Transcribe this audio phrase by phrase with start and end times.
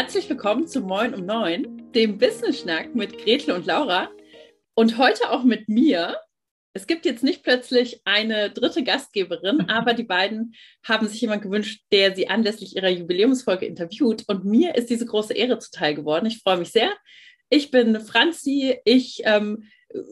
[0.00, 4.08] Herzlich willkommen zu Moin um Neun, dem Business Schnack mit Gretel und Laura.
[4.76, 6.16] Und heute auch mit mir.
[6.72, 11.82] Es gibt jetzt nicht plötzlich eine dritte Gastgeberin, aber die beiden haben sich jemand gewünscht,
[11.90, 14.22] der sie anlässlich ihrer Jubiläumsfolge interviewt.
[14.28, 16.26] Und mir ist diese große Ehre zuteil geworden.
[16.26, 16.92] Ich freue mich sehr.
[17.50, 18.78] Ich bin Franzi.
[18.84, 19.64] Ich ähm,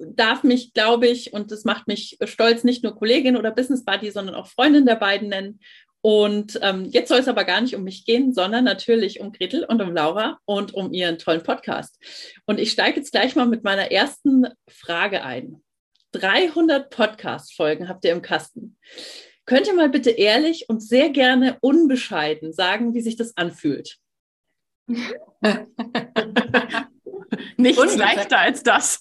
[0.08, 4.10] darf mich, glaube ich, und das macht mich stolz, nicht nur Kollegin oder Business Buddy,
[4.10, 5.60] sondern auch Freundin der beiden nennen.
[6.06, 9.64] Und ähm, jetzt soll es aber gar nicht um mich gehen, sondern natürlich um Gretel
[9.64, 11.98] und um Laura und um ihren tollen Podcast.
[12.46, 15.64] Und ich steige jetzt gleich mal mit meiner ersten Frage ein.
[16.12, 18.78] 300 Podcast-Folgen habt ihr im Kasten.
[19.46, 23.96] Könnt ihr mal bitte ehrlich und sehr gerne unbescheiden sagen, wie sich das anfühlt?
[27.56, 29.00] Nichts leichter als das.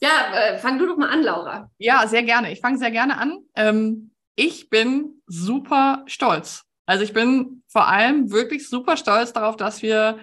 [0.00, 1.70] ja, äh, fang du doch mal an, Laura.
[1.78, 2.50] Ja, sehr gerne.
[2.50, 3.38] Ich fange sehr gerne an.
[3.54, 6.64] Ähm, ich bin super stolz.
[6.86, 10.18] Also ich bin vor allem wirklich super stolz darauf, dass wir,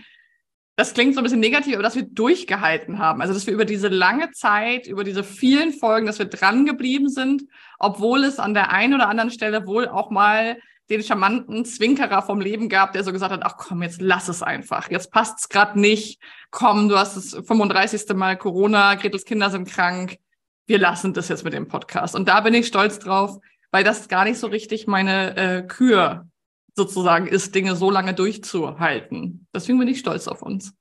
[0.75, 3.21] das klingt so ein bisschen negativ, aber dass wir durchgehalten haben.
[3.21, 7.09] Also dass wir über diese lange Zeit, über diese vielen Folgen, dass wir dran geblieben
[7.09, 7.43] sind,
[7.77, 10.57] obwohl es an der einen oder anderen Stelle wohl auch mal
[10.89, 14.41] den charmanten Zwinkerer vom Leben gab, der so gesagt hat, ach komm, jetzt lass es
[14.41, 14.89] einfach.
[14.89, 16.19] Jetzt passt es gerade nicht.
[16.49, 18.15] Komm, du hast das 35.
[18.15, 20.17] Mal Corona, Gretels Kinder sind krank.
[20.65, 22.15] Wir lassen das jetzt mit dem Podcast.
[22.15, 23.37] Und da bin ich stolz drauf,
[23.71, 26.27] weil das gar nicht so richtig meine äh, Kür
[26.75, 29.47] sozusagen ist, Dinge so lange durchzuhalten.
[29.53, 30.73] Deswegen bin ich stolz auf uns.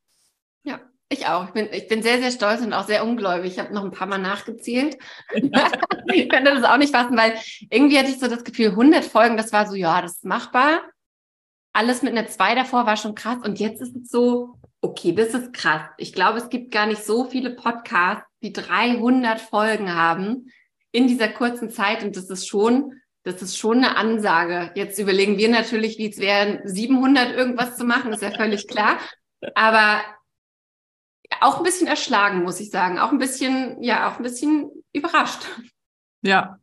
[0.63, 1.47] Ja, ich auch.
[1.47, 3.53] Ich bin, ich bin sehr, sehr stolz und auch sehr ungläubig.
[3.53, 4.97] Ich habe noch ein paar Mal nachgezählt.
[6.13, 7.35] ich könnte das auch nicht fassen, weil
[7.71, 10.83] irgendwie hatte ich so das Gefühl, 100 Folgen, das war so, ja, das ist machbar.
[11.73, 13.39] Alles mit einer 2 davor war schon krass.
[13.45, 15.83] Und jetzt ist es so, okay, das ist krass.
[15.97, 20.51] Ich glaube, es gibt gar nicht so viele Podcasts, die 300 Folgen haben
[20.93, 24.73] in dieser kurzen Zeit und das ist schon, das ist schon eine Ansage.
[24.75, 28.99] Jetzt überlegen wir natürlich, wie es wäre, 700 irgendwas zu machen, ist ja völlig klar.
[29.55, 30.03] Aber
[31.41, 32.99] auch ein bisschen erschlagen, muss ich sagen.
[32.99, 35.43] Auch ein bisschen, ja, auch ein bisschen überrascht.
[36.23, 36.59] Ja,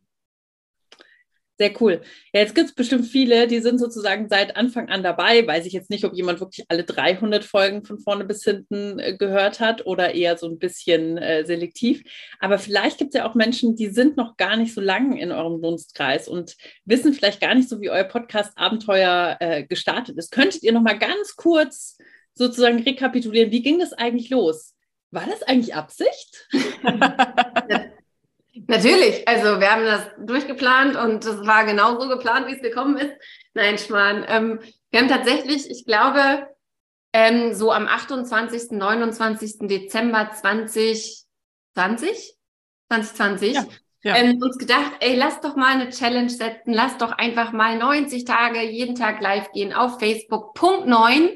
[1.58, 2.02] sehr cool.
[2.34, 5.46] Ja, jetzt gibt es bestimmt viele, die sind sozusagen seit Anfang an dabei.
[5.46, 9.16] Weiß ich jetzt nicht, ob jemand wirklich alle 300 Folgen von vorne bis hinten äh,
[9.16, 12.02] gehört hat oder eher so ein bisschen äh, selektiv.
[12.40, 15.32] Aber vielleicht gibt es ja auch Menschen, die sind noch gar nicht so lange in
[15.32, 20.30] eurem Dunstkreis und wissen vielleicht gar nicht so, wie euer Podcast-Abenteuer äh, gestartet ist.
[20.30, 21.96] Könntet ihr noch mal ganz kurz
[22.34, 24.74] sozusagen rekapitulieren, wie ging das eigentlich los?
[25.10, 26.48] War das eigentlich Absicht?
[28.66, 32.96] Natürlich, also wir haben das durchgeplant und es war genau so geplant, wie es gekommen
[32.96, 33.12] ist.
[33.54, 34.24] Nein, Schmarrn.
[34.28, 36.48] Ähm, wir haben tatsächlich, ich glaube,
[37.12, 39.68] ähm, so am 28., 29.
[39.68, 42.34] Dezember 2020,
[42.88, 43.66] 2020, ja,
[44.02, 44.16] ja.
[44.16, 48.24] Ähm, uns gedacht, ey, lass doch mal eine Challenge setzen, lass doch einfach mal 90
[48.24, 50.54] Tage jeden Tag live gehen auf Facebook.
[50.54, 51.30] Punkt 9.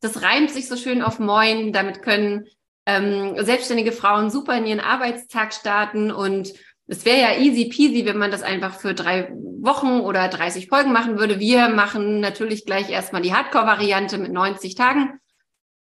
[0.00, 1.72] Das reimt sich so schön auf Moin.
[1.72, 2.46] Damit können
[2.86, 6.52] ähm, selbstständige Frauen super in ihren Arbeitstag starten und
[6.90, 9.30] es wäre ja easy peasy, wenn man das einfach für drei
[9.60, 11.38] Wochen oder 30 Folgen machen würde.
[11.38, 15.20] Wir machen natürlich gleich erstmal die Hardcore-Variante mit 90 Tagen.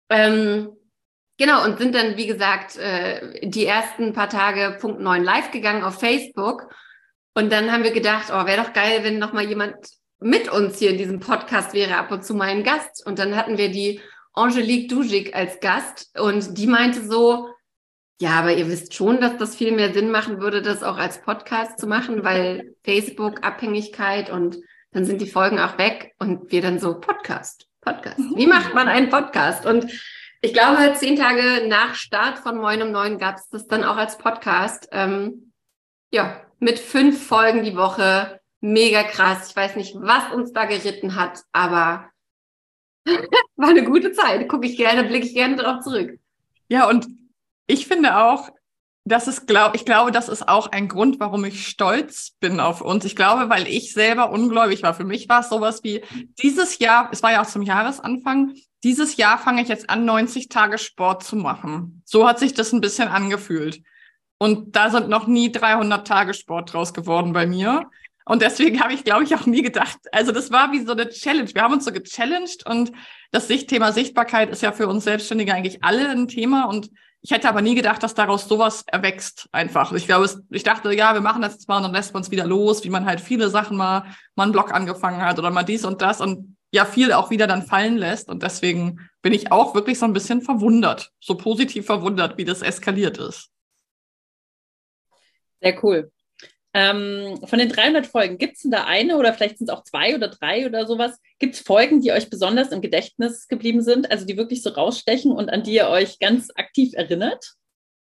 [0.10, 0.70] Ähm,
[1.38, 5.84] genau, und sind dann, wie gesagt, äh, die ersten paar Tage Punkt 9 live gegangen
[5.84, 6.74] auf Facebook.
[7.34, 9.76] Und dann haben wir gedacht, oh, wäre doch geil, wenn noch mal jemand
[10.22, 13.06] mit uns hier in diesem Podcast wäre, ab und zu mal ein Gast.
[13.06, 14.00] Und dann hatten wir die
[14.34, 17.50] Angelique Dujik als Gast und die meinte so,
[18.20, 21.22] ja, aber ihr wisst schon, dass das viel mehr Sinn machen würde, das auch als
[21.22, 24.58] Podcast zu machen, weil Facebook, Abhängigkeit und
[24.92, 28.20] dann sind die Folgen auch weg und wir dann so Podcast, Podcast.
[28.36, 29.66] Wie macht man einen Podcast?
[29.66, 29.92] Und
[30.42, 33.98] ich glaube, zehn Tage nach Start von Moin um Neun gab es das dann auch
[33.98, 34.88] als Podcast.
[34.92, 35.54] Ähm,
[36.12, 38.40] ja, mit fünf Folgen die Woche.
[38.62, 39.50] Mega krass.
[39.50, 42.10] Ich weiß nicht, was uns da geritten hat, aber
[43.56, 44.48] war eine gute Zeit.
[44.48, 46.20] Gucke ich gerne, blicke ich gerne darauf zurück.
[46.70, 47.08] Ja, und
[47.68, 48.50] ich finde auch,
[49.06, 52.82] das ist, glaub, ich glaube, das ist auch ein Grund, warum ich stolz bin auf
[52.82, 53.04] uns.
[53.04, 54.94] Ich glaube, weil ich selber ungläubig war.
[54.94, 56.02] Für mich war es sowas wie
[56.42, 60.50] dieses Jahr, es war ja auch zum Jahresanfang, dieses Jahr fange ich jetzt an, 90
[60.50, 62.02] Tage Sport zu machen.
[62.06, 63.82] So hat sich das ein bisschen angefühlt.
[64.38, 67.90] Und da sind noch nie 300 Tage Sport draus geworden bei mir.
[68.26, 71.10] Und deswegen habe ich, glaube ich, auch nie gedacht, also das war wie so eine
[71.10, 71.50] Challenge.
[71.54, 72.92] Wir haben uns so gechallenged und
[73.32, 76.90] das Thema Sichtbarkeit ist ja für uns Selbstständige eigentlich alle ein Thema und
[77.26, 79.94] ich hätte aber nie gedacht, dass daraus sowas erwächst einfach.
[79.94, 82.32] Ich glaube, ich dachte, ja, wir machen das jetzt mal und dann lässt man es
[82.32, 84.06] wieder los, wie man halt viele Sachen mal,
[84.36, 87.48] mal einen Blog angefangen hat oder mal dies und das und ja, viel auch wieder
[87.48, 88.30] dann fallen lässt.
[88.30, 92.62] Und deswegen bin ich auch wirklich so ein bisschen verwundert, so positiv verwundert, wie das
[92.62, 93.52] eskaliert ist.
[95.62, 96.12] Sehr cool.
[96.76, 99.84] Ähm, von den 300 Folgen, gibt es denn da eine oder vielleicht sind es auch
[99.84, 101.20] zwei oder drei oder sowas?
[101.38, 105.32] Gibt es Folgen, die euch besonders im Gedächtnis geblieben sind, also die wirklich so rausstechen
[105.32, 107.54] und an die ihr euch ganz aktiv erinnert?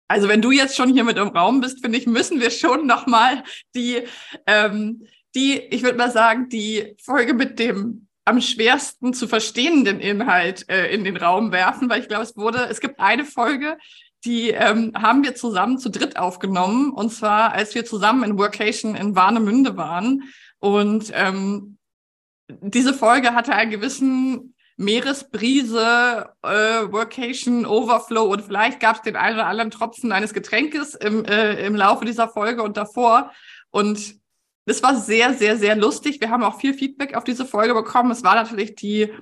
[0.08, 2.88] Also wenn du jetzt schon hier mit im Raum bist, finde ich, müssen wir schon
[2.88, 3.44] nochmal
[3.76, 4.04] die,
[4.48, 10.68] ähm, die, ich würde mal sagen, die Folge mit dem am schwersten zu verstehenden Inhalt
[10.68, 13.78] äh, in den Raum werfen, weil ich glaube, es wurde, es gibt eine Folge,
[14.26, 16.92] die ähm, haben wir zusammen zu dritt aufgenommen.
[16.92, 20.24] Und zwar, als wir zusammen in Workation in Warnemünde waren.
[20.60, 21.78] Und ähm,
[22.48, 29.38] diese Folge hatte einen gewissen Meeresbrise, äh, Workation, Overflow und vielleicht gab es den einen
[29.38, 33.32] oder anderen Tropfen eines Getränkes im, äh, im Laufe dieser Folge und davor.
[33.72, 34.16] Und
[34.66, 36.20] das war sehr, sehr, sehr lustig.
[36.20, 38.12] Wir haben auch viel Feedback auf diese Folge bekommen.
[38.12, 39.14] Es war natürlich die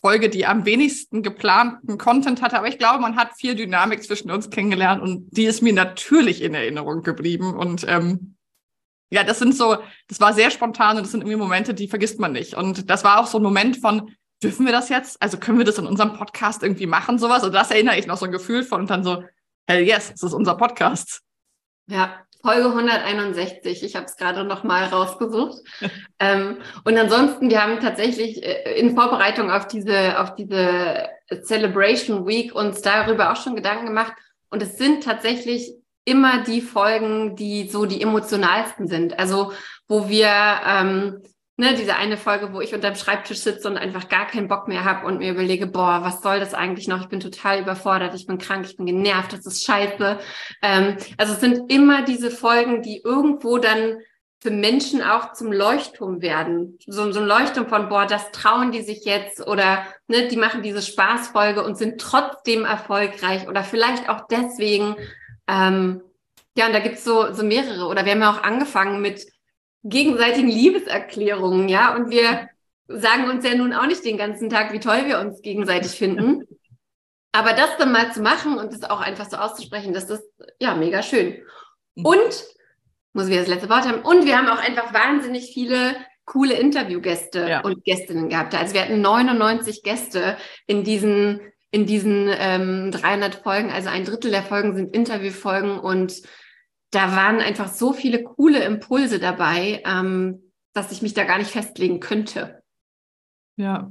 [0.00, 2.56] Folge, die am wenigsten geplanten Content hatte.
[2.56, 6.42] Aber ich glaube, man hat viel Dynamik zwischen uns kennengelernt und die ist mir natürlich
[6.42, 7.54] in Erinnerung geblieben.
[7.54, 8.36] Und ähm,
[9.10, 12.20] ja, das sind so, das war sehr spontan und das sind irgendwie Momente, die vergisst
[12.20, 12.54] man nicht.
[12.54, 15.20] Und das war auch so ein Moment von, dürfen wir das jetzt?
[15.20, 17.42] Also können wir das in unserem Podcast irgendwie machen, sowas?
[17.42, 19.24] Und das erinnere ich noch so ein Gefühl von und dann so,
[19.66, 21.22] hell yes, es ist unser Podcast.
[21.90, 23.82] Ja, Folge 161.
[23.82, 25.58] Ich habe es gerade noch mal rausgesucht.
[26.18, 31.08] ähm, und ansonsten, wir haben tatsächlich äh, in Vorbereitung auf diese, auf diese
[31.42, 34.12] Celebration Week uns darüber auch schon Gedanken gemacht.
[34.50, 35.74] Und es sind tatsächlich
[36.04, 39.18] immer die Folgen, die so die emotionalsten sind.
[39.18, 39.52] Also
[39.88, 40.30] wo wir
[40.66, 41.22] ähm,
[41.58, 44.84] ne, diese eine Folge, wo ich unterm Schreibtisch sitze und einfach gar keinen Bock mehr
[44.84, 47.02] habe und mir überlege, boah, was soll das eigentlich noch?
[47.02, 50.18] Ich bin total überfordert, ich bin krank, ich bin genervt, das ist scheiße.
[50.62, 53.98] Ähm, also es sind immer diese Folgen, die irgendwo dann
[54.40, 56.78] für Menschen auch zum Leuchtturm werden.
[56.86, 60.62] So, so ein Leuchtturm von, boah, das trauen die sich jetzt oder ne, die machen
[60.62, 64.94] diese Spaßfolge und sind trotzdem erfolgreich oder vielleicht auch deswegen.
[65.48, 66.02] Ähm,
[66.56, 67.86] ja, und da gibt's so, so mehrere.
[67.86, 69.26] Oder wir haben ja auch angefangen mit
[69.84, 71.94] gegenseitigen Liebeserklärungen, ja.
[71.94, 72.48] Und wir
[72.88, 76.44] sagen uns ja nun auch nicht den ganzen Tag, wie toll wir uns gegenseitig finden.
[77.32, 80.24] Aber das dann mal zu machen und das auch einfach so auszusprechen, das ist
[80.58, 81.42] ja mega schön.
[81.94, 82.06] Mhm.
[82.06, 82.44] Und,
[83.12, 85.94] muss ich das letzte Wort haben, und wir haben auch einfach wahnsinnig viele
[86.24, 87.60] coole Interviewgäste ja.
[87.60, 88.54] und Gästinnen gehabt.
[88.54, 90.36] Also wir hatten 99 Gäste
[90.66, 91.40] in diesen,
[91.70, 93.70] in diesen ähm, 300 Folgen.
[93.70, 96.22] Also ein Drittel der Folgen sind Interviewfolgen und
[96.90, 101.50] da waren einfach so viele coole Impulse dabei, ähm, dass ich mich da gar nicht
[101.50, 102.62] festlegen könnte.
[103.56, 103.90] Ja.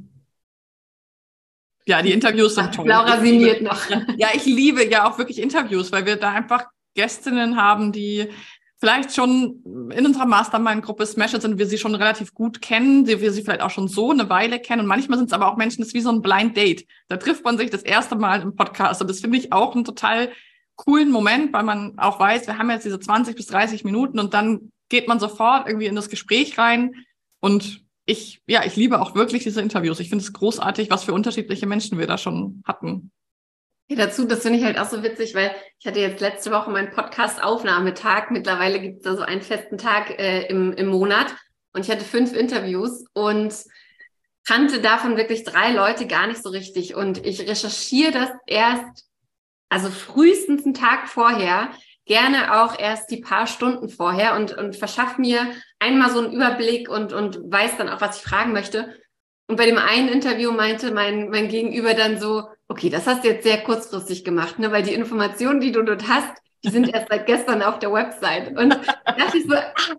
[1.85, 2.87] Ja, die Interviews sind toll.
[2.87, 3.89] Laura sinniert noch.
[4.17, 6.65] Ja, ich liebe ja auch wirklich Interviews, weil wir da einfach
[6.95, 8.29] Gästinnen haben, die
[8.79, 13.41] vielleicht schon in unserer Mastermind-Gruppe Smash sind, wir sie schon relativ gut kennen, wir sie
[13.41, 14.81] vielleicht auch schon so eine Weile kennen.
[14.81, 16.85] Und manchmal sind es aber auch Menschen, das ist wie so ein Blind Date.
[17.07, 19.01] Da trifft man sich das erste Mal im Podcast.
[19.01, 20.29] Und das finde ich auch ein total
[20.77, 24.33] coolen Moment, weil man auch weiß, wir haben jetzt diese 20 bis 30 Minuten und
[24.33, 26.93] dann geht man sofort irgendwie in das Gespräch rein.
[27.41, 29.99] Und ich, ja, ich liebe auch wirklich diese Interviews.
[29.99, 33.11] Ich finde es großartig, was für unterschiedliche Menschen wir da schon hatten.
[33.89, 36.69] Ja, dazu, das finde ich halt auch so witzig, weil ich hatte jetzt letzte Woche
[36.71, 38.31] meinen Podcast-Aufnahmetag.
[38.31, 41.35] Mittlerweile gibt es da so einen festen Tag äh, im, im Monat.
[41.73, 43.53] Und ich hatte fünf Interviews und
[44.45, 46.95] kannte davon wirklich drei Leute gar nicht so richtig.
[46.95, 49.06] Und ich recherchiere das erst
[49.69, 51.69] also frühestens einen Tag vorher,
[52.05, 56.89] gerne auch erst die paar Stunden vorher und, und verschaff mir einmal so einen Überblick
[56.89, 58.95] und, und weiß dann auch, was ich fragen möchte.
[59.47, 63.29] Und bei dem einen Interview meinte mein, mein Gegenüber dann so, okay, das hast du
[63.29, 64.71] jetzt sehr kurzfristig gemacht, ne?
[64.71, 68.57] weil die Informationen, die du dort hast, die sind erst seit gestern auf der Website.
[68.57, 69.93] Und da dachte ich so, ah,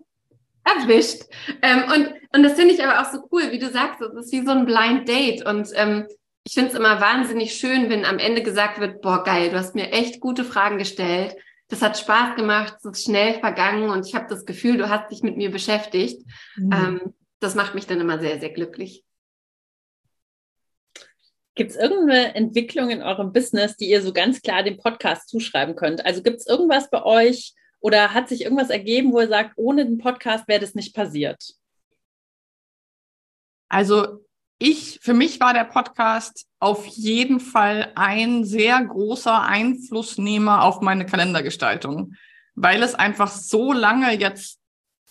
[0.63, 1.23] erwischt.
[1.61, 4.31] Ähm, und, und das finde ich aber auch so cool, wie du sagst, es ist
[4.31, 5.45] wie so ein Blind Date.
[5.45, 6.07] Und ähm,
[6.49, 9.75] ich finde es immer wahnsinnig schön, wenn am Ende gesagt wird, boah, geil, du hast
[9.75, 11.35] mir echt gute Fragen gestellt.
[11.67, 15.11] Das hat Spaß gemacht, es ist schnell vergangen und ich habe das Gefühl, du hast
[15.11, 16.25] dich mit mir beschäftigt.
[16.55, 16.71] Mhm.
[16.73, 19.03] Ähm, das macht mich dann immer sehr, sehr glücklich.
[21.53, 25.75] Gibt es irgendeine Entwicklung in eurem Business, die ihr so ganz klar dem Podcast zuschreiben
[25.75, 26.03] könnt?
[26.03, 29.85] Also gibt es irgendwas bei euch oder hat sich irgendwas ergeben, wo ihr sagt, ohne
[29.85, 31.53] den Podcast wäre das nicht passiert?
[33.67, 34.25] Also
[34.59, 41.05] ich, für mich war der Podcast auf jeden Fall ein sehr großer Einflussnehmer auf meine
[41.05, 42.13] Kalendergestaltung,
[42.55, 44.59] weil es einfach so lange jetzt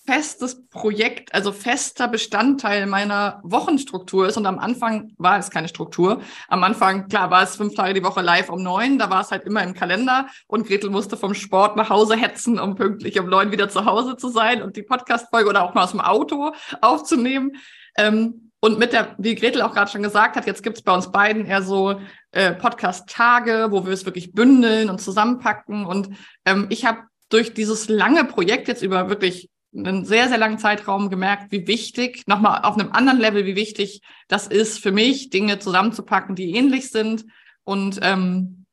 [0.09, 4.39] festes Projekt, also fester Bestandteil meiner Wochenstruktur ist.
[4.39, 6.23] Und am Anfang war es keine Struktur.
[6.49, 8.99] Am Anfang, klar, war es fünf Tage die Woche live um neun.
[8.99, 10.27] Da war es halt immer im Kalender.
[10.47, 14.17] Und Gretel musste vom Sport nach Hause hetzen, um pünktlich um neun wieder zu Hause
[14.17, 17.57] zu sein und die Podcast-Folge oder auch mal aus dem Auto aufzunehmen.
[17.99, 21.13] Ähm, und mit der, wie Gretel auch gerade schon gesagt hat, jetzt gibt's bei uns
[21.13, 22.01] beiden eher so
[22.33, 25.87] äh, Podcast-Tage, wo wir es wirklich bündeln und zusammenpacken.
[25.87, 26.11] Und
[26.45, 31.11] ähm, ich habe durch dieses lange Projekt jetzt über wirklich einen sehr, sehr langen Zeitraum
[31.11, 35.59] gemerkt, wie wichtig, nochmal auf einem anderen Level, wie wichtig das ist für mich, Dinge
[35.59, 37.27] zusammenzupacken, die ähnlich sind
[37.65, 38.65] und ähm,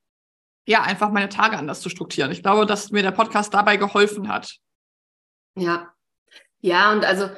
[0.68, 2.32] ja, einfach meine Tage anders zu strukturieren.
[2.32, 4.58] Ich glaube, dass mir der Podcast dabei geholfen hat.
[5.56, 5.92] Ja.
[6.62, 7.30] Ja, und also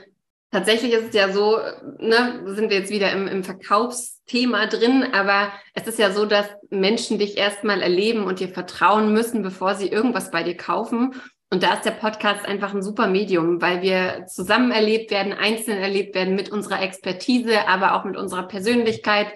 [0.52, 1.58] tatsächlich ist es ja so,
[2.00, 6.48] ne, sind wir jetzt wieder im, im Verkaufsthema drin, aber es ist ja so, dass
[6.70, 11.14] Menschen dich erstmal erleben und dir vertrauen müssen, bevor sie irgendwas bei dir kaufen.
[11.50, 15.78] Und da ist der Podcast einfach ein super Medium, weil wir zusammen erlebt werden, einzeln
[15.78, 19.28] erlebt werden mit unserer Expertise, aber auch mit unserer Persönlichkeit.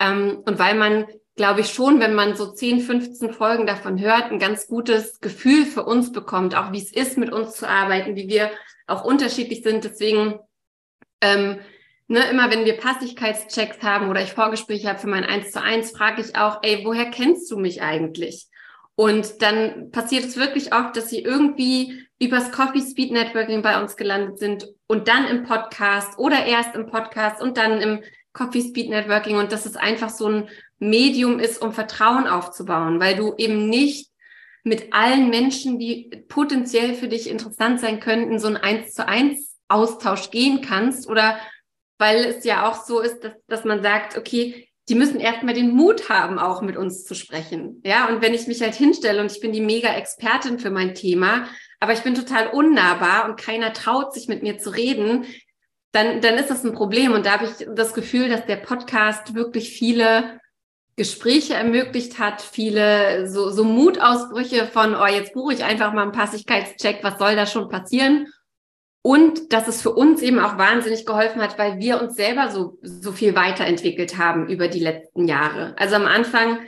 [0.00, 4.30] Ähm, und weil man, glaube ich, schon, wenn man so 10, 15 Folgen davon hört,
[4.30, 8.16] ein ganz gutes Gefühl für uns bekommt, auch wie es ist, mit uns zu arbeiten,
[8.16, 8.50] wie wir
[8.86, 9.84] auch unterschiedlich sind.
[9.84, 10.38] Deswegen,
[11.20, 11.58] ähm,
[12.08, 15.92] ne, immer wenn wir Passigkeitschecks haben oder ich Vorgespräche habe für mein 1 zu 1,
[15.92, 18.48] frage ich auch, ey, woher kennst du mich eigentlich?
[18.96, 23.96] Und dann passiert es wirklich oft, dass sie irgendwie übers Coffee Speed Networking bei uns
[23.96, 28.90] gelandet sind und dann im Podcast oder erst im Podcast und dann im Coffee Speed
[28.90, 30.48] Networking und dass es einfach so ein
[30.78, 34.10] Medium ist, um Vertrauen aufzubauen, weil du eben nicht
[34.64, 39.49] mit allen Menschen, die potenziell für dich interessant sein könnten, so ein eins zu eins
[39.70, 41.38] Austausch gehen kannst oder
[41.98, 45.70] weil es ja auch so ist, dass, dass man sagt, okay, die müssen erstmal den
[45.70, 47.80] Mut haben, auch mit uns zu sprechen.
[47.84, 50.94] Ja, und wenn ich mich halt hinstelle und ich bin die mega Expertin für mein
[50.94, 51.46] Thema,
[51.78, 55.26] aber ich bin total unnahbar und keiner traut sich mit mir zu reden,
[55.92, 57.12] dann, dann ist das ein Problem.
[57.12, 60.40] Und da habe ich das Gefühl, dass der Podcast wirklich viele
[60.96, 66.12] Gespräche ermöglicht hat, viele so, so Mutausbrüche von, oh, jetzt buche ich einfach mal einen
[66.12, 68.26] Passigkeitscheck, was soll da schon passieren?
[69.02, 72.78] Und dass es für uns eben auch wahnsinnig geholfen hat, weil wir uns selber so,
[72.82, 75.74] so viel weiterentwickelt haben über die letzten Jahre.
[75.78, 76.58] Also am Anfang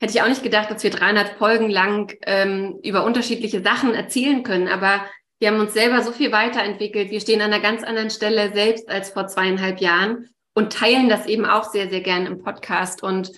[0.00, 4.44] hätte ich auch nicht gedacht, dass wir 300 Folgen lang ähm, über unterschiedliche Sachen erzählen
[4.44, 5.04] können, aber
[5.40, 7.10] wir haben uns selber so viel weiterentwickelt.
[7.10, 11.26] Wir stehen an einer ganz anderen Stelle selbst als vor zweieinhalb Jahren und teilen das
[11.26, 13.02] eben auch sehr, sehr gern im Podcast.
[13.02, 13.32] Und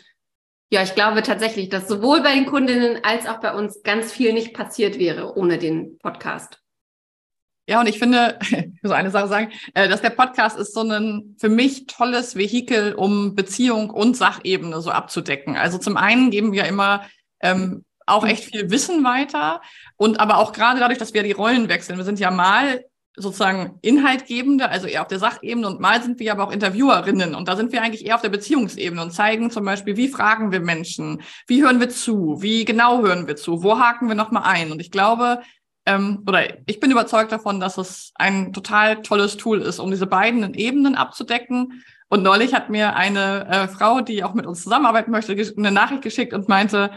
[0.71, 4.33] ja, ich glaube tatsächlich, dass sowohl bei den Kundinnen als auch bei uns ganz viel
[4.33, 6.61] nicht passiert wäre ohne den Podcast.
[7.69, 10.83] Ja, und ich finde, ich muss eine Sache sagen, äh, dass der Podcast ist so
[10.83, 15.57] ein für mich tolles Vehikel, um Beziehung und Sachebene so abzudecken.
[15.57, 17.03] Also zum einen geben wir immer
[17.41, 19.61] ähm, auch echt viel Wissen weiter
[19.97, 21.99] und aber auch gerade dadurch, dass wir die Rollen wechseln.
[21.99, 22.85] Wir sind ja mal
[23.17, 27.49] sozusagen Inhaltgebende, also eher auf der Sachebene und mal sind wir aber auch Interviewerinnen und
[27.49, 30.61] da sind wir eigentlich eher auf der Beziehungsebene und zeigen zum Beispiel, wie fragen wir
[30.61, 34.71] Menschen, wie hören wir zu, wie genau hören wir zu, wo haken wir nochmal ein
[34.71, 35.41] und ich glaube,
[35.87, 40.07] ähm, oder ich bin überzeugt davon, dass es ein total tolles Tool ist, um diese
[40.07, 41.85] beiden Ebenen abzudecken.
[42.09, 46.03] Und neulich hat mir eine äh, Frau, die auch mit uns zusammenarbeiten möchte, eine Nachricht
[46.03, 46.91] geschickt und meinte,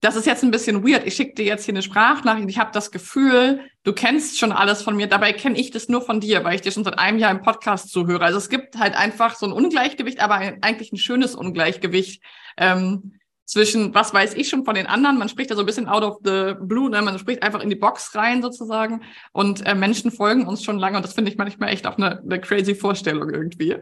[0.00, 1.06] das ist jetzt ein bisschen weird.
[1.06, 2.48] Ich schicke dir jetzt hier eine Sprachnachricht.
[2.48, 5.06] Ich habe das Gefühl, du kennst schon alles von mir.
[5.06, 7.42] Dabei kenne ich das nur von dir, weil ich dir schon seit einem Jahr im
[7.42, 8.24] Podcast zuhöre.
[8.24, 12.22] Also es gibt halt einfach so ein Ungleichgewicht, aber ein, eigentlich ein schönes Ungleichgewicht.
[12.56, 13.19] Ähm,
[13.50, 16.04] zwischen, was weiß ich schon von den anderen, man spricht da so ein bisschen out
[16.04, 17.02] of the blue, ne?
[17.02, 19.02] man spricht einfach in die Box rein sozusagen
[19.32, 22.20] und äh, Menschen folgen uns schon lange und das finde ich manchmal echt auch eine,
[22.20, 23.76] eine crazy Vorstellung irgendwie.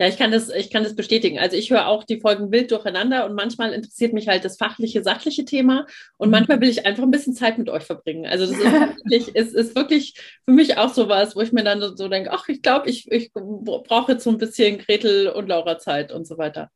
[0.00, 1.38] Ja, ich kann das, ich kann das bestätigen.
[1.38, 5.04] Also ich höre auch die Folgen wild durcheinander und manchmal interessiert mich halt das fachliche,
[5.04, 5.86] sachliche Thema
[6.16, 6.32] und mhm.
[6.32, 8.26] manchmal will ich einfach ein bisschen Zeit mit euch verbringen.
[8.26, 11.62] Also das ist wirklich, es ist wirklich für mich auch so was, wo ich mir
[11.62, 15.48] dann so denke, ach, ich glaube, ich, ich brauche jetzt so ein bisschen Gretel und
[15.48, 16.70] Laura Zeit und so weiter.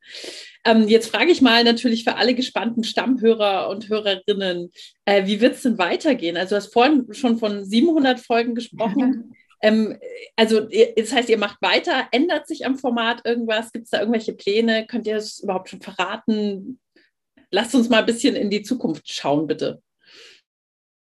[0.65, 4.71] Ähm, jetzt frage ich mal natürlich für alle gespannten Stammhörer und Hörerinnen,
[5.07, 6.37] äh, wie wird es denn weitergehen?
[6.37, 9.35] Also du hast vorhin schon von 700 Folgen gesprochen.
[9.61, 9.99] Ähm,
[10.37, 10.61] also
[10.97, 13.73] das heißt, ihr macht weiter, ändert sich am Format irgendwas?
[13.73, 14.87] Gibt es da irgendwelche Pläne?
[14.87, 16.81] Könnt ihr es überhaupt schon verraten?
[17.51, 19.83] Lasst uns mal ein bisschen in die Zukunft schauen, bitte.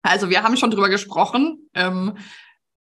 [0.03, 2.17] Also wir haben schon drüber gesprochen ähm,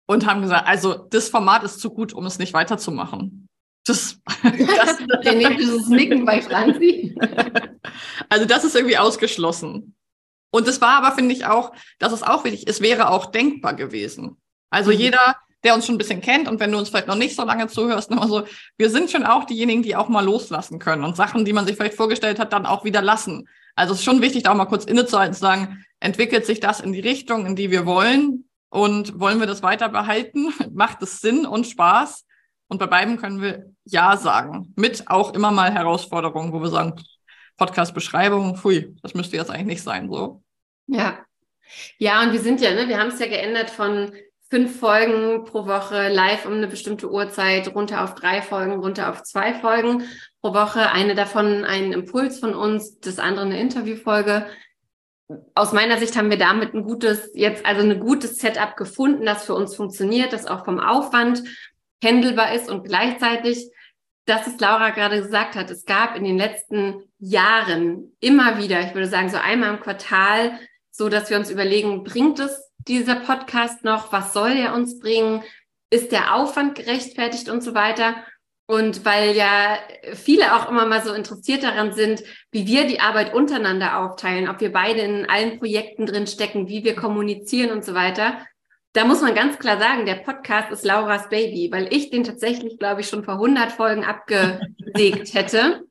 [0.06, 3.48] und haben gesagt, also das Format ist zu gut, um es nicht weiterzumachen.
[3.86, 4.98] Das, das,
[5.56, 7.14] dieses Nicken bei Franzi.
[8.28, 9.94] Also das ist irgendwie ausgeschlossen.
[10.50, 13.74] Und es war aber, finde ich auch, dass es auch wichtig, es wäre auch denkbar
[13.74, 14.36] gewesen.
[14.70, 14.98] Also mhm.
[14.98, 17.44] jeder, der uns schon ein bisschen kennt und wenn du uns vielleicht noch nicht so
[17.44, 18.44] lange zuhörst, noch so,
[18.76, 21.76] wir sind schon auch diejenigen, die auch mal loslassen können und Sachen, die man sich
[21.76, 23.48] vielleicht vorgestellt hat, dann auch wieder lassen.
[23.74, 26.80] Also es ist schon wichtig, da auch mal kurz innezuhalten, zu sagen, entwickelt sich das
[26.80, 30.52] in die Richtung, in die wir wollen und wollen wir das weiter behalten?
[30.72, 32.24] Macht es Sinn und Spaß?
[32.68, 34.72] Und bei beiden können wir Ja sagen.
[34.76, 36.94] Mit auch immer mal Herausforderungen, wo wir sagen,
[37.58, 40.42] Podcast-Beschreibung, pfui, das müsste jetzt eigentlich nicht sein, so.
[40.86, 41.18] Ja.
[41.98, 44.12] Ja, und wir sind ja, ne, wir haben es ja geändert von
[44.48, 49.22] fünf Folgen pro Woche live um eine bestimmte Uhrzeit, runter auf drei Folgen, runter auf
[49.22, 50.04] zwei Folgen
[50.40, 50.90] pro Woche.
[50.90, 54.46] Eine davon ein Impuls von uns, das andere eine Interviewfolge.
[55.56, 59.44] aus meiner Sicht haben wir damit ein gutes, jetzt also ein gutes Setup gefunden, das
[59.44, 61.42] für uns funktioniert, das auch vom Aufwand
[62.04, 63.70] handelbar ist und gleichzeitig,
[64.26, 68.94] das ist Laura gerade gesagt hat, es gab in den letzten Jahren immer wieder, ich
[68.94, 70.60] würde sagen so einmal im Quartal,
[70.92, 74.12] so dass wir uns überlegen, bringt es dieser Podcast noch?
[74.12, 75.42] Was soll er uns bringen?
[75.90, 78.16] Ist der Aufwand gerechtfertigt und so weiter?
[78.68, 79.78] Und weil ja
[80.14, 84.60] viele auch immer mal so interessiert daran sind, wie wir die Arbeit untereinander aufteilen, ob
[84.60, 88.44] wir beide in allen Projekten drin stecken, wie wir kommunizieren und so weiter.
[88.92, 92.78] Da muss man ganz klar sagen, der Podcast ist Lauras Baby, weil ich den tatsächlich,
[92.78, 95.84] glaube ich, schon vor 100 Folgen abgesägt hätte.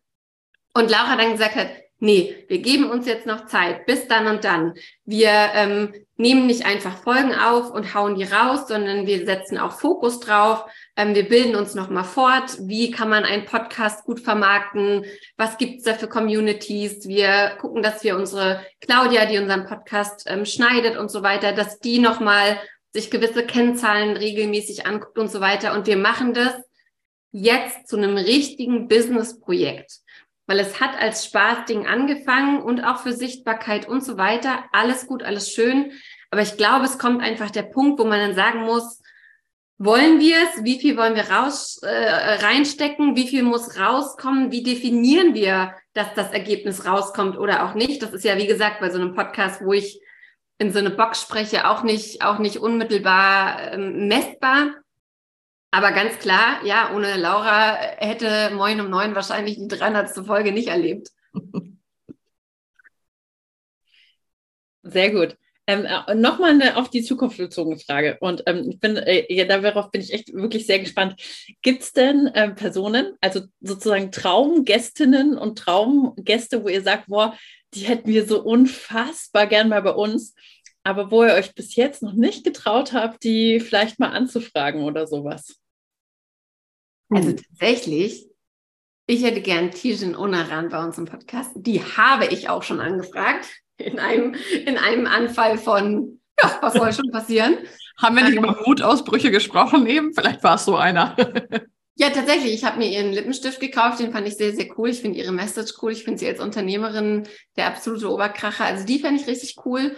[0.73, 4.43] Und Laura dann gesagt hat, nee, wir geben uns jetzt noch Zeit, bis dann und
[4.43, 4.73] dann.
[5.05, 9.79] Wir ähm, nehmen nicht einfach Folgen auf und hauen die raus, sondern wir setzen auch
[9.79, 10.65] Fokus drauf.
[10.95, 12.57] Ähm, wir bilden uns nochmal fort.
[12.61, 15.05] Wie kann man einen Podcast gut vermarkten?
[15.37, 17.07] Was gibt's da für Communities?
[17.07, 21.79] Wir gucken, dass wir unsere Claudia, die unseren Podcast ähm, schneidet und so weiter, dass
[21.79, 22.59] die nochmal
[22.93, 25.73] sich gewisse Kennzahlen regelmäßig anguckt und so weiter.
[25.73, 26.53] Und wir machen das
[27.31, 30.04] jetzt zu einem richtigen Business-Projekt
[30.47, 34.63] weil es hat als Spaßding angefangen und auch für Sichtbarkeit und so weiter.
[34.71, 35.91] Alles gut, alles schön.
[36.31, 39.01] Aber ich glaube, es kommt einfach der Punkt, wo man dann sagen muss,
[39.77, 40.63] wollen wir es?
[40.63, 43.15] Wie viel wollen wir raus, äh, reinstecken?
[43.15, 44.51] Wie viel muss rauskommen?
[44.51, 48.01] Wie definieren wir, dass das Ergebnis rauskommt oder auch nicht?
[48.01, 49.99] Das ist ja, wie gesagt, bei so einem Podcast, wo ich
[50.57, 54.75] in so eine Box spreche, auch nicht, auch nicht unmittelbar ähm, messbar.
[55.75, 60.25] Aber ganz klar, ja, ohne Laura hätte Moin um neun wahrscheinlich die 300.
[60.25, 61.09] Folge nicht erlebt.
[64.83, 65.35] Sehr gut.
[65.67, 68.15] Ähm, äh, Nochmal eine auf die Zukunft bezogene Frage.
[68.21, 71.21] Und ähm, ich bin, äh, ja, darauf bin ich echt wirklich sehr gespannt.
[71.61, 77.37] Gibt es denn äh, Personen, also sozusagen Traumgästinnen und Traumgäste, wo ihr sagt, boah,
[77.73, 80.35] die hätten wir so unfassbar gern mal bei uns,
[80.83, 85.05] aber wo ihr euch bis jetzt noch nicht getraut habt, die vielleicht mal anzufragen oder
[85.05, 85.59] sowas?
[87.09, 87.37] Also hm.
[87.37, 88.27] tatsächlich,
[89.07, 91.51] ich hätte gern Tijin Onaran bei uns im Podcast.
[91.55, 93.45] Die habe ich auch schon angefragt.
[93.77, 97.57] In einem, in einem Anfall von, ja, was soll schon passieren?
[98.01, 100.13] Haben wir nicht über Mutausbrüche gesprochen eben?
[100.13, 101.15] Vielleicht war es so einer.
[101.97, 102.53] Ja, tatsächlich.
[102.53, 104.89] Ich habe mir ihren Lippenstift gekauft, den fand ich sehr, sehr cool.
[104.89, 105.93] Ich finde ihre Message cool.
[105.93, 107.23] Ich finde sie als Unternehmerin
[107.55, 108.65] der absolute Oberkracher.
[108.65, 109.95] Also die fand ich richtig cool.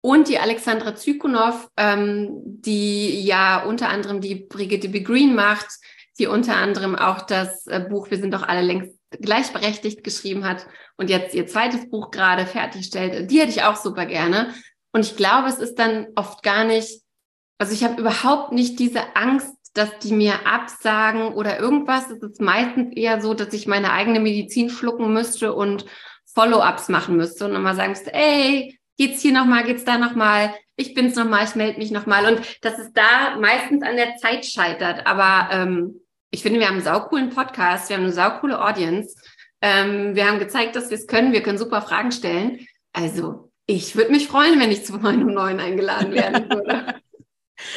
[0.00, 5.00] Und die Alexandra Zykunov, ähm, die ja unter anderem die Brigitte B.
[5.00, 5.66] Green macht,
[6.20, 10.66] die unter anderem auch das äh, Buch Wir sind doch alle längst gleichberechtigt geschrieben hat
[10.96, 13.30] und jetzt ihr zweites Buch gerade fertigstellt.
[13.30, 14.54] Die hätte ich auch super gerne.
[14.92, 17.02] Und ich glaube, es ist dann oft gar nicht,
[17.58, 22.10] also ich habe überhaupt nicht diese Angst, dass die mir absagen oder irgendwas.
[22.10, 25.86] Es ist meistens eher so, dass ich meine eigene Medizin schlucken müsste und
[26.34, 30.94] Follow-ups machen müsste und immer sagen müsste, ey, geht's hier nochmal, geht's da nochmal, ich
[30.94, 32.32] bin's nochmal, ich melde mich nochmal.
[32.32, 35.06] Und dass es da meistens an der Zeit scheitert.
[35.06, 39.16] Aber ähm, ich finde, wir haben einen saucoolen Podcast, wir haben eine saucoole Audience.
[39.62, 41.32] Ähm, wir haben gezeigt, dass wir es können.
[41.32, 42.66] Wir können super Fragen stellen.
[42.92, 46.94] Also, ich würde mich freuen, wenn ich zu 9 um 9 eingeladen werden würde.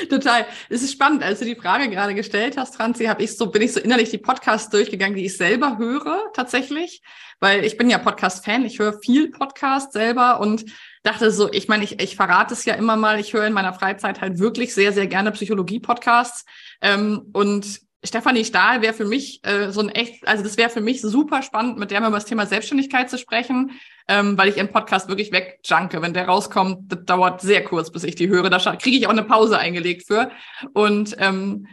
[0.10, 0.46] Total.
[0.70, 1.24] Es ist spannend.
[1.24, 4.10] Als du die Frage gerade gestellt hast, Franzi, habe ich so, bin ich so innerlich
[4.10, 7.02] die Podcasts durchgegangen, die ich selber höre, tatsächlich.
[7.40, 8.64] Weil ich bin ja Podcast-Fan.
[8.66, 10.64] Ich höre viel Podcast selber und
[11.04, 13.20] dachte so, ich meine, ich, ich verrate es ja immer mal.
[13.20, 16.46] Ich höre in meiner Freizeit halt wirklich sehr, sehr gerne Psychologie-Podcasts.
[16.82, 20.82] Ähm, und Stefanie Stahl wäre für mich äh, so ein echt, also das wäre für
[20.82, 23.72] mich super spannend, mit der mal über das Thema Selbstständigkeit zu sprechen,
[24.08, 26.02] ähm, weil ich im Podcast wirklich wegjunke.
[26.02, 28.50] Wenn der rauskommt, das dauert sehr kurz, bis ich die höre.
[28.50, 30.32] Da kriege ich auch eine Pause eingelegt für.
[30.74, 31.68] Und ähm,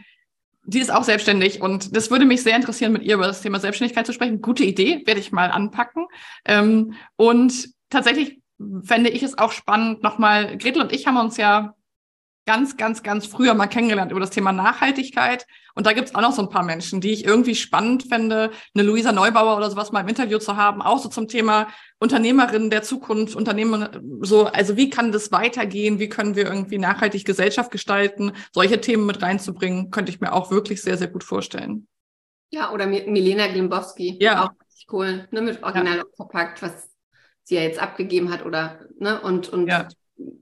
[0.63, 3.59] die ist auch selbstständig und das würde mich sehr interessieren, mit ihr über das Thema
[3.59, 4.41] Selbstständigkeit zu sprechen.
[4.41, 6.05] Gute Idee, werde ich mal anpacken.
[6.45, 8.41] Ähm, und tatsächlich
[8.83, 11.73] fände ich es auch spannend, nochmal, Gretel und ich haben uns ja
[12.45, 15.45] ganz, ganz, ganz früher mal kennengelernt über das Thema Nachhaltigkeit.
[15.75, 18.83] Und da gibt's auch noch so ein paar Menschen, die ich irgendwie spannend fände, eine
[18.83, 21.67] Luisa Neubauer oder sowas mal im Interview zu haben, auch so zum Thema
[21.99, 25.99] Unternehmerin der Zukunft, Unternehmen, so, also wie kann das weitergehen?
[25.99, 28.33] Wie können wir irgendwie nachhaltig Gesellschaft gestalten?
[28.51, 31.87] Solche Themen mit reinzubringen, könnte ich mir auch wirklich sehr, sehr gut vorstellen.
[32.49, 34.17] Ja, oder Milena Glimbowski.
[34.19, 34.43] Ja.
[34.43, 36.03] Auch richtig cool, ne, mit Original ja.
[36.17, 36.89] verpackt, was
[37.43, 39.87] sie ja jetzt abgegeben hat oder, ne, und, und ja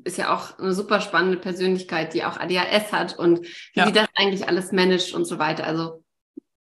[0.04, 3.86] ist ja auch eine super spannende Persönlichkeit, die auch ADHS hat und wie ja.
[3.86, 5.66] sie das eigentlich alles managt und so weiter.
[5.66, 6.04] Also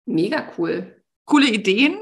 [0.07, 1.03] mega cool.
[1.25, 1.99] Coole Ideen.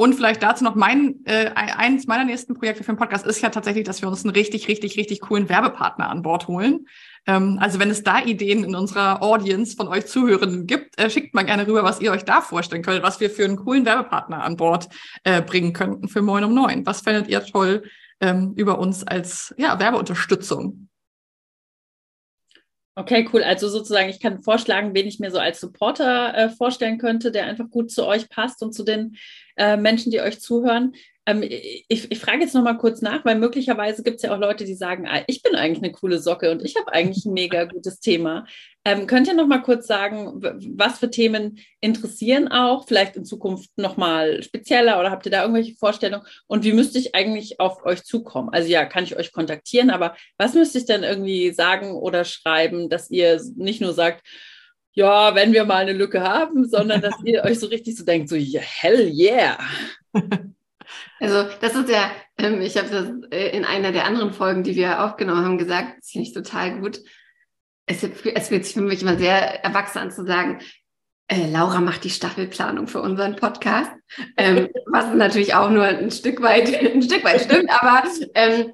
[0.00, 3.50] Und vielleicht dazu noch mein, äh, eins meiner nächsten Projekte für den Podcast ist ja
[3.50, 6.86] tatsächlich, dass wir uns einen richtig, richtig, richtig coolen Werbepartner an Bord holen.
[7.26, 11.34] Ähm, also wenn es da Ideen in unserer Audience von euch Zuhörenden gibt, äh, schickt
[11.34, 14.42] mal gerne rüber, was ihr euch da vorstellen könnt, was wir für einen coolen Werbepartner
[14.42, 14.88] an Bord
[15.24, 16.86] äh, bringen könnten für Moin um Neun.
[16.86, 17.82] Was fändet ihr toll,
[18.20, 20.88] ähm, über uns als ja, Werbeunterstützung.
[22.96, 23.42] Okay, cool.
[23.42, 27.46] Also sozusagen, ich kann vorschlagen, wen ich mir so als Supporter äh, vorstellen könnte, der
[27.46, 29.16] einfach gut zu euch passt und zu den
[29.56, 30.92] äh, Menschen, die euch zuhören.
[31.26, 34.38] Ähm, ich, ich frage jetzt noch mal kurz nach, weil möglicherweise gibt es ja auch
[34.38, 37.34] Leute, die sagen, ah, ich bin eigentlich eine coole Socke und ich habe eigentlich ein
[37.34, 38.46] mega gutes Thema.
[38.84, 40.40] Ähm, könnt ihr noch mal kurz sagen,
[40.76, 42.86] was für Themen interessieren auch?
[42.86, 46.24] Vielleicht in Zukunft noch mal spezieller oder habt ihr da irgendwelche Vorstellungen?
[46.46, 48.48] Und wie müsste ich eigentlich auf euch zukommen?
[48.50, 52.88] Also ja, kann ich euch kontaktieren, aber was müsste ich denn irgendwie sagen oder schreiben,
[52.88, 54.26] dass ihr nicht nur sagt,
[54.92, 58.28] ja, wenn wir mal eine Lücke haben, sondern dass ihr euch so richtig so denkt,
[58.30, 59.58] so yeah, hell yeah.
[61.20, 64.74] Also das ist ja, ähm, ich habe das äh, in einer der anderen Folgen, die
[64.74, 67.00] wir aufgenommen haben, gesagt, das finde ich total gut.
[67.86, 70.60] Es, es fühlt sich für mich immer sehr erwachsen an zu sagen,
[71.28, 73.92] äh, Laura macht die Staffelplanung für unseren Podcast,
[74.36, 78.02] ähm, was natürlich auch nur ein Stück weit, ein Stück weit stimmt, aber
[78.34, 78.72] ähm,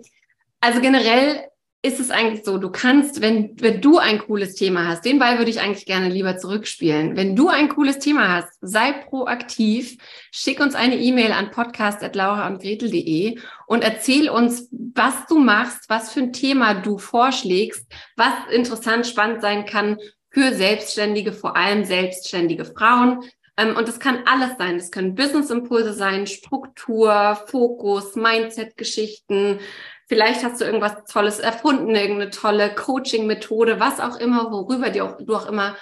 [0.61, 1.45] also generell
[1.87, 5.39] ist es eigentlich so, du kannst, wenn, wenn du ein cooles Thema hast, den Ball
[5.39, 7.17] würde ich eigentlich gerne lieber zurückspielen.
[7.17, 9.97] Wenn du ein cooles Thema hast, sei proaktiv,
[10.33, 16.33] schick uns eine E-Mail an podcast.lauraundgretel.de und erzähl uns, was du machst, was für ein
[16.33, 19.99] Thema du vorschlägst, was interessant, spannend sein kann
[20.31, 23.23] für Selbstständige, vor allem selbstständige Frauen.
[23.57, 24.77] Ähm, und das kann alles sein.
[24.77, 29.61] Das können Business-Impulse sein, Struktur, Fokus, Mindset-Geschichten,
[30.09, 35.17] Vielleicht hast du irgendwas Tolles erfunden, irgendeine tolle Coaching-Methode, was auch immer, worüber du auch,
[35.19, 35.77] du auch immer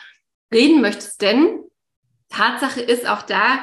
[0.53, 1.21] reden möchtest.
[1.21, 1.61] Denn
[2.31, 3.59] Tatsache ist auch da,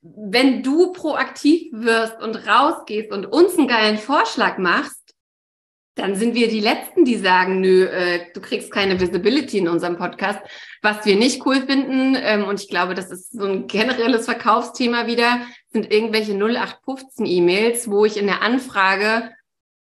[0.00, 5.06] wenn du proaktiv wirst und rausgehst und uns einen geilen Vorschlag machst,
[5.96, 9.96] dann sind wir die Letzten, die sagen, nö, äh, du kriegst keine Visibility in unserem
[9.96, 10.40] Podcast,
[10.82, 12.16] was wir nicht cool finden.
[12.20, 15.40] Ähm, und ich glaube, das ist so ein generelles Verkaufsthema wieder,
[15.72, 19.30] sind irgendwelche 0815 E-Mails, wo ich in der Anfrage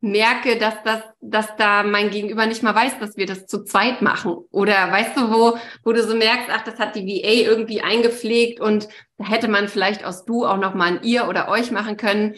[0.06, 4.02] merke, dass das, dass da mein Gegenüber nicht mal weiß, dass wir das zu zweit
[4.04, 4.36] machen.
[4.52, 8.60] Oder weißt du, wo, wo du so merkst, ach, das hat die VA irgendwie eingepflegt
[8.60, 8.88] und
[9.18, 12.36] da hätte man vielleicht aus du auch noch mal ein ihr oder euch machen können.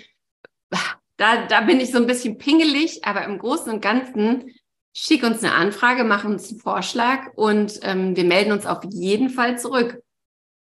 [1.18, 4.54] Da, da bin ich so ein bisschen pingelig, aber im Großen und Ganzen
[4.96, 9.30] schick uns eine Anfrage, mach uns einen Vorschlag und ähm, wir melden uns auf jeden
[9.30, 10.02] Fall zurück.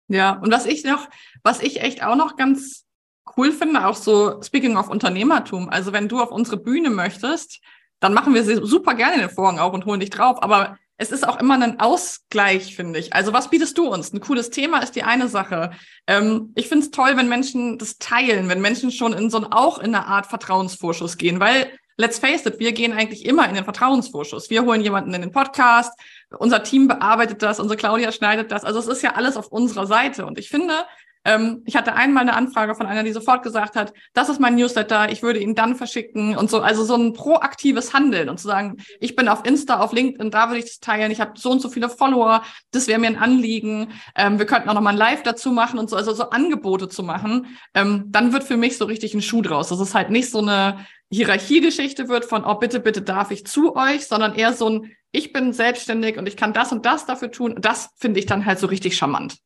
[0.08, 1.08] Ja, und was ich noch,
[1.42, 2.86] was ich echt auch noch ganz
[3.38, 5.70] cool finde, auch so speaking of Unternehmertum.
[5.70, 7.60] Also wenn du auf unsere Bühne möchtest,
[8.00, 10.42] dann machen wir super gerne den Vorhang auf und holen dich drauf.
[10.42, 13.14] Aber es ist auch immer ein Ausgleich, finde ich.
[13.14, 14.14] Also was bietest du uns?
[14.14, 15.72] Ein cooles Thema ist die eine Sache.
[16.08, 19.46] Ähm, ich finde es toll, wenn Menschen das teilen, wenn Menschen schon in so ein,
[19.46, 23.56] auch in eine Art Vertrauensvorschuss gehen, weil let's face it, wir gehen eigentlich immer in
[23.56, 24.50] den Vertrauensvorschuss.
[24.50, 25.92] Wir holen jemanden in den Podcast,
[26.38, 28.64] unser Team bearbeitet das, unsere Claudia schneidet das.
[28.64, 30.26] Also es ist ja alles auf unserer Seite.
[30.26, 30.86] Und ich finde,
[31.24, 34.56] ähm, ich hatte einmal eine Anfrage von einer, die sofort gesagt hat, das ist mein
[34.56, 36.62] Newsletter, ich würde ihn dann verschicken und so.
[36.62, 40.48] Also so ein proaktives Handeln und zu sagen, ich bin auf Insta, auf LinkedIn, da
[40.48, 43.18] würde ich das teilen, ich habe so und so viele Follower, das wäre mir ein
[43.18, 43.92] Anliegen.
[44.16, 46.90] Ähm, wir könnten auch noch mal ein Live dazu machen und so, also so Angebote
[46.90, 47.58] zu machen.
[47.74, 49.70] Ähm, dann wird für mich so richtig ein Schuh draus.
[49.70, 53.76] Das ist halt nicht so eine Hierarchiegeschichte wird von, oh, bitte, bitte darf ich zu
[53.76, 57.32] euch, sondern eher so ein, ich bin selbstständig und ich kann das und das dafür
[57.32, 57.56] tun.
[57.60, 59.38] Das finde ich dann halt so richtig charmant.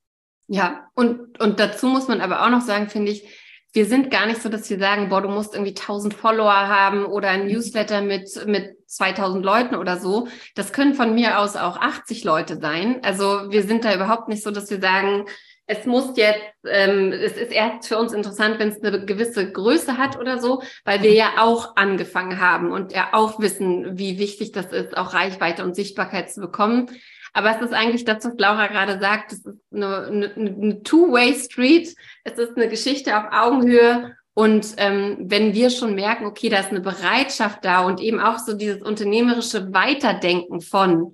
[0.47, 3.27] Ja, und, und dazu muss man aber auch noch sagen, finde ich,
[3.73, 7.05] wir sind gar nicht so, dass wir sagen, boah, du musst irgendwie 1000 Follower haben
[7.05, 10.29] oder ein Newsletter mit, mit 2000 Leuten oder so.
[10.55, 13.01] Das können von mir aus auch 80 Leute sein.
[13.03, 15.25] Also wir sind da überhaupt nicht so, dass wir sagen,
[15.67, 19.97] es muss jetzt, ähm, es ist erst für uns interessant, wenn es eine gewisse Größe
[19.97, 24.51] hat oder so, weil wir ja auch angefangen haben und ja auch wissen, wie wichtig
[24.51, 26.91] das ist, auch Reichweite und Sichtbarkeit zu bekommen.
[27.35, 29.33] Aber es ist eigentlich das, was Laura gerade sagt.
[29.33, 31.93] Es ist eine, eine, eine Two-Way-Street.
[32.23, 34.15] Es ist eine Geschichte auf Augenhöhe.
[34.33, 38.39] Und ähm, wenn wir schon merken, okay, da ist eine Bereitschaft da und eben auch
[38.39, 41.13] so dieses unternehmerische Weiterdenken von,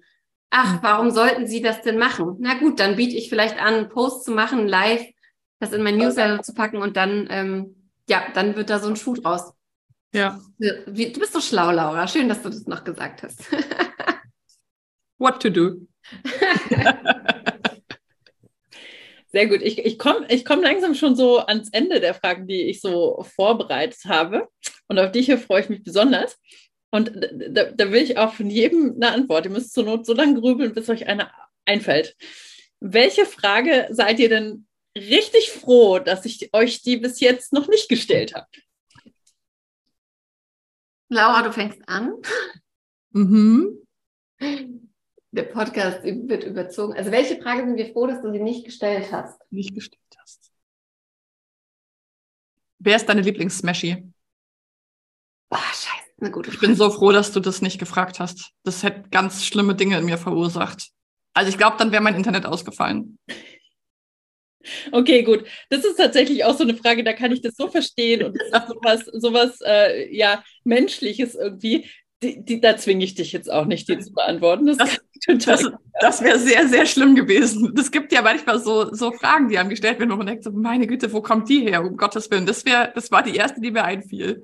[0.51, 2.35] ach, warum sollten Sie das denn machen?
[2.39, 5.03] Na gut, dann biete ich vielleicht an, einen Post zu machen, live,
[5.59, 8.95] das in mein Newsletter zu packen und dann, ähm, ja, dann wird da so ein
[8.95, 9.53] Schuh draus.
[10.13, 10.39] Ja.
[10.59, 12.07] Du bist so schlau, Laura.
[12.07, 13.43] Schön, dass du das noch gesagt hast.
[15.17, 15.87] What to do?
[19.31, 19.61] Sehr gut.
[19.61, 23.25] Ich, ich komme ich komm langsam schon so ans Ende der Fragen, die ich so
[23.35, 24.49] vorbereitet habe.
[24.87, 26.37] Und auf die hier freue ich mich besonders.
[26.89, 29.45] Und da, da will ich auch von jedem eine Antwort.
[29.45, 31.31] Ihr müsst zur Not so lange grübeln, bis euch eine
[31.65, 32.17] einfällt.
[32.81, 37.87] Welche Frage seid ihr denn richtig froh, dass ich euch die bis jetzt noch nicht
[37.87, 38.47] gestellt habe?
[41.07, 42.15] Laura, du fängst an.
[43.11, 43.77] Mhm
[45.31, 46.93] der Podcast wird überzogen.
[46.93, 49.39] Also welche Frage sind wir froh, dass du sie nicht gestellt hast?
[49.49, 50.51] Nicht gestellt hast.
[52.79, 54.03] Wer ist deine Lieblings-Smashy?
[55.51, 56.67] Oh, scheiße, eine gute Ich Frage.
[56.67, 58.51] bin so froh, dass du das nicht gefragt hast.
[58.63, 60.89] Das hätte ganz schlimme Dinge in mir verursacht.
[61.33, 63.17] Also ich glaube, dann wäre mein Internet ausgefallen.
[64.91, 65.45] Okay, gut.
[65.69, 68.47] Das ist tatsächlich auch so eine Frage, da kann ich das so verstehen und das
[68.63, 71.89] ist sowas, sowas äh, ja, Menschliches irgendwie.
[72.23, 74.67] Die, die, da zwinge ich dich jetzt auch nicht, die zu beantworten.
[74.67, 74.99] Das, Das-
[75.45, 77.73] Das, das wäre sehr, sehr schlimm gewesen.
[77.77, 80.51] Es gibt ja manchmal so, so Fragen, die einem gestellt werden, wo man denkt, so,
[80.51, 81.83] meine Güte, wo kommt die her?
[81.83, 82.45] Um Gottes Willen.
[82.47, 84.43] Das wäre, das war die erste, die mir einfiel.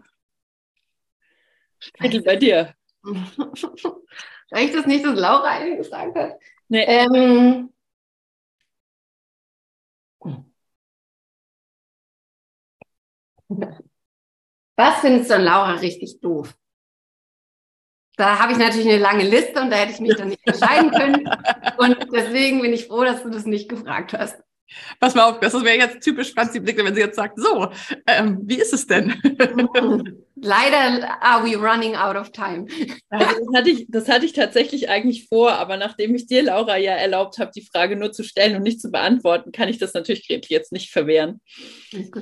[2.00, 2.74] Mittel bei dir.
[4.52, 6.40] Reicht das nicht, dass Laura eine gesagt hat?
[6.70, 6.84] Nee.
[6.88, 7.70] Ähm,
[14.76, 16.56] was findest du an Laura richtig doof?
[18.17, 20.91] Da habe ich natürlich eine lange Liste und da hätte ich mich dann nicht entscheiden
[20.91, 21.30] können.
[21.77, 24.38] Und deswegen bin ich froh, dass du das nicht gefragt hast.
[24.99, 27.71] Pass mal auf, das wäre jetzt typisch Franzi Blickle, wenn sie jetzt sagt, so,
[28.06, 29.13] ähm, wie ist es denn?
[30.41, 32.67] Leider are we running out of time.
[33.10, 36.76] Also das, hatte ich, das hatte ich tatsächlich eigentlich vor, aber nachdem ich dir, Laura,
[36.76, 39.93] ja erlaubt habe, die Frage nur zu stellen und nicht zu beantworten, kann ich das
[39.93, 41.39] natürlich jetzt nicht verwehren.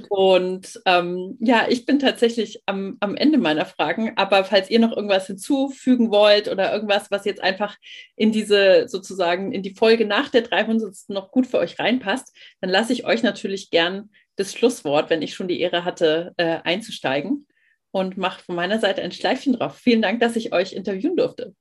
[0.10, 4.96] Und ähm, ja, ich bin tatsächlich am, am Ende meiner Fragen, aber falls ihr noch
[4.96, 7.76] irgendwas hinzufügen wollt oder irgendwas, was jetzt einfach
[8.16, 10.96] in diese sozusagen in die Folge nach der 300.
[11.08, 15.34] noch gut für euch reinpasst, dann lasse ich euch natürlich gern das Schlusswort, wenn ich
[15.34, 17.48] schon die Ehre hatte, äh, einzusteigen
[17.96, 19.78] und mache von meiner Seite ein Schleifchen drauf.
[19.78, 21.56] Vielen Dank, dass ich euch interviewen durfte.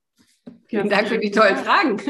[0.66, 2.02] Vielen Dank für die tollen Fragen.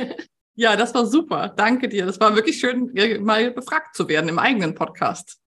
[0.54, 1.52] Ja, das war super.
[1.54, 2.06] Danke dir.
[2.06, 5.40] Das war wirklich schön, äh, mal befragt zu werden im eigenen Podcast.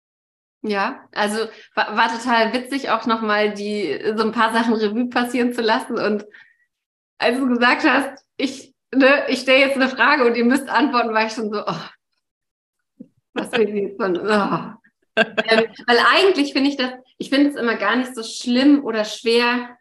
[0.63, 5.53] Ja, also war, war total witzig, auch nochmal die so ein paar Sachen Revue passieren
[5.53, 5.97] zu lassen.
[5.97, 6.27] Und
[7.19, 11.15] als du gesagt hast, ich, ne, ich stelle jetzt eine Frage und ihr müsst antworten,
[11.15, 14.73] war ich schon so, oh, was will sie jetzt von, oh.
[15.17, 19.05] ähm, Weil eigentlich finde ich das, ich finde es immer gar nicht so schlimm oder
[19.05, 19.77] schwer,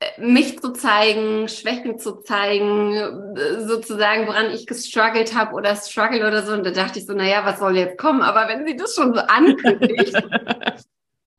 [0.00, 2.94] äh, mich zu zeigen, Schwächen zu zeigen,
[3.36, 6.52] äh, sozusagen, woran ich gestruggelt habe oder struggle oder so.
[6.52, 8.22] Und da dachte ich so, naja, was soll jetzt kommen?
[8.22, 10.14] Aber wenn sie das schon so ankündigt,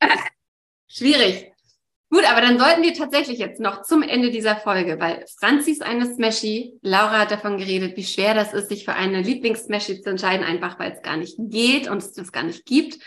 [0.87, 1.51] schwierig.
[2.11, 5.83] Gut, aber dann sollten wir tatsächlich jetzt noch zum Ende dieser Folge, weil Franzi ist
[5.83, 10.09] eine Smashy, Laura hat davon geredet, wie schwer das ist, sich für eine Lieblings-Smashy zu
[10.09, 12.97] entscheiden, einfach weil es gar nicht geht und es das gar nicht gibt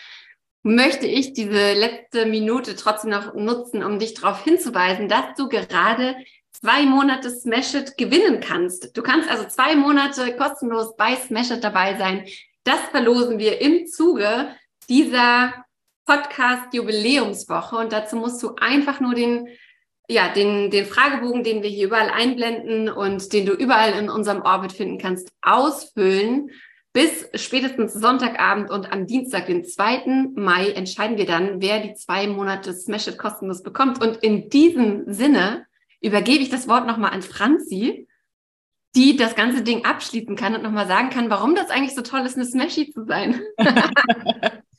[0.62, 6.16] möchte ich diese letzte Minute trotzdem noch nutzen, um dich darauf hinzuweisen, dass du gerade
[6.52, 8.96] zwei Monate Smash It gewinnen kannst.
[8.96, 12.26] Du kannst also zwei Monate kostenlos bei Smash It dabei sein.
[12.64, 14.48] Das verlosen wir im Zuge
[14.88, 15.52] dieser
[16.06, 19.48] Podcast-Jubiläumswoche und dazu musst du einfach nur den
[20.08, 24.42] ja, den, den Fragebogen, den wir hier überall einblenden und den du überall in unserem
[24.42, 26.50] Orbit finden kannst, ausfüllen
[26.92, 30.30] bis spätestens Sonntagabend und am Dienstag, den 2.
[30.34, 34.02] Mai, entscheiden wir dann, wer die zwei Monate Smash It kostenlos bekommt.
[34.02, 35.66] Und in diesem Sinne
[36.00, 38.08] übergebe ich das Wort nochmal an Franzi,
[38.94, 42.26] die das ganze Ding abschließen kann und nochmal sagen kann, warum das eigentlich so toll
[42.26, 43.40] ist, eine Smashy zu sein.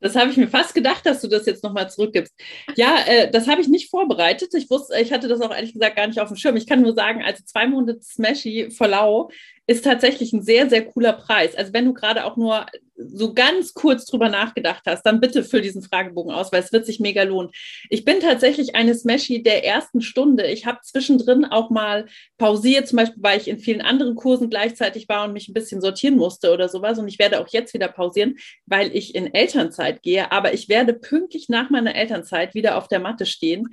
[0.00, 2.34] Das habe ich mir fast gedacht, dass du das jetzt nochmal zurückgibst.
[2.76, 4.54] Ja, äh, das habe ich nicht vorbereitet.
[4.54, 6.56] Ich wusste, ich hatte das auch ehrlich gesagt gar nicht auf dem Schirm.
[6.56, 9.30] Ich kann nur sagen, also zwei Monate Smashy Lau
[9.66, 11.54] ist tatsächlich ein sehr, sehr cooler Preis.
[11.54, 12.66] Also wenn du gerade auch nur
[13.08, 16.86] so ganz kurz drüber nachgedacht hast, dann bitte füll diesen Fragebogen aus, weil es wird
[16.86, 17.50] sich mega lohnen.
[17.88, 20.46] Ich bin tatsächlich eine Smashy der ersten Stunde.
[20.46, 22.06] Ich habe zwischendrin auch mal
[22.38, 25.80] pausiert, zum Beispiel, weil ich in vielen anderen Kursen gleichzeitig war und mich ein bisschen
[25.80, 26.98] sortieren musste oder sowas.
[26.98, 28.36] Und ich werde auch jetzt wieder pausieren,
[28.66, 30.30] weil ich in Elternzeit gehe.
[30.32, 33.68] Aber ich werde pünktlich nach meiner Elternzeit wieder auf der Matte stehen.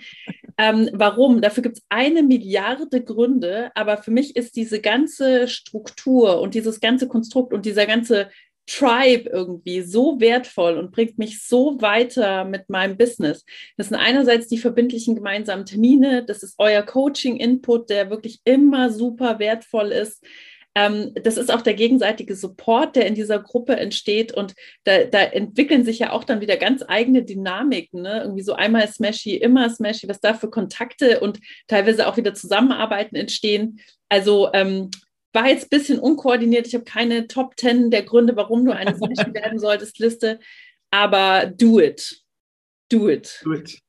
[0.57, 1.41] Ähm, warum?
[1.41, 3.71] Dafür gibt es eine Milliarde Gründe.
[3.75, 8.29] Aber für mich ist diese ganze Struktur und dieses ganze Konstrukt und dieser ganze
[8.67, 13.45] Tribe irgendwie so wertvoll und bringt mich so weiter mit meinem Business.
[13.77, 19.39] Das sind einerseits die verbindlichen gemeinsamen Termine, das ist euer Coaching-Input, der wirklich immer super
[19.39, 20.23] wertvoll ist.
[20.75, 24.53] Ähm, das ist auch der gegenseitige Support, der in dieser Gruppe entsteht und
[24.83, 28.03] da, da entwickeln sich ja auch dann wieder ganz eigene Dynamiken.
[28.03, 28.21] Ne?
[28.21, 33.15] Irgendwie so einmal Smashy, immer Smashy, was da für Kontakte und teilweise auch wieder Zusammenarbeiten
[33.15, 33.79] entstehen.
[34.09, 34.91] Also ähm,
[35.33, 36.67] war jetzt ein bisschen unkoordiniert.
[36.67, 40.39] Ich habe keine Top 10 der Gründe, warum du eine Smashy werden solltest, Liste.
[40.91, 42.23] Aber do it.
[42.89, 43.41] Do it.
[43.43, 43.79] Gut.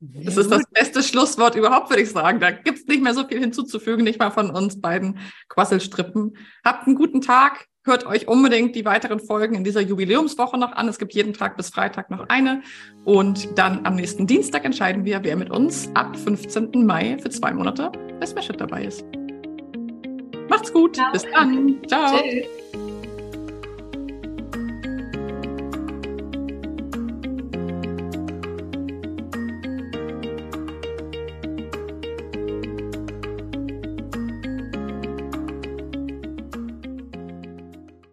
[0.00, 2.38] Das ist das beste Schlusswort überhaupt, würde ich sagen.
[2.38, 5.18] Da gibt es nicht mehr so viel hinzuzufügen, nicht mal von uns beiden
[5.48, 6.36] Quasselstrippen.
[6.64, 7.66] Habt einen guten Tag.
[7.84, 10.88] Hört euch unbedingt die weiteren Folgen in dieser Jubiläumswoche noch an.
[10.88, 12.62] Es gibt jeden Tag bis Freitag noch eine.
[13.04, 16.86] Und dann am nächsten Dienstag entscheiden wir, wer mit uns ab 15.
[16.86, 17.90] Mai für zwei Monate
[18.20, 19.04] bei Smash It dabei ist.
[20.48, 20.96] Macht's gut.
[20.96, 21.12] Ciao.
[21.12, 21.78] Bis dann.
[21.86, 22.18] Ciao.
[22.18, 22.46] Tschüss.